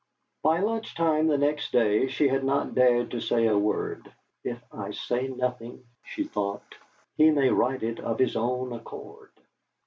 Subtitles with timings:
[0.41, 4.11] By lunch time the next day she had not dared to say a word.
[4.43, 6.63] 'If I say nothing,' she thought,
[7.17, 9.29] 'he may write it of his own accord.'